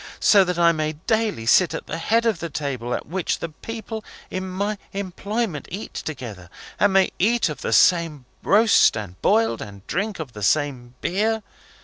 So 0.19 0.43
that 0.45 0.57
I 0.57 0.71
may 0.71 0.93
daily 0.93 1.45
sit 1.45 1.75
at 1.75 1.85
the 1.85 1.99
head 1.99 2.25
of 2.25 2.39
the 2.39 2.49
table 2.49 2.95
at 2.95 3.05
which 3.05 3.37
the 3.37 3.49
people 3.49 4.03
in 4.31 4.49
my 4.49 4.79
employment 4.93 5.67
eat 5.69 5.93
together, 5.93 6.49
and 6.79 6.91
may 6.93 7.11
eat 7.19 7.49
of 7.49 7.61
the 7.61 7.71
same 7.71 8.25
roast 8.41 8.97
and 8.97 9.21
boiled, 9.21 9.61
and 9.61 9.85
drink 9.85 10.17
of 10.17 10.33
the 10.33 10.41
same 10.41 10.95
beer! 11.01 11.43